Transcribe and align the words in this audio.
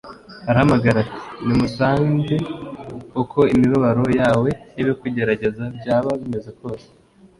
arahamagara 0.49 0.97
ati: 1.03 1.19
“nimunsange” 1.45 2.37
uko 3.21 3.39
imibabaro 3.53 4.03
yawe 4.21 4.49
n’ibikugerageza 4.75 5.63
byaba 5.77 6.11
bimeze 6.21 6.51
kose 6.59 6.87